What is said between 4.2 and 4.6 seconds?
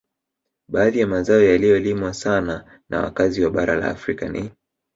ni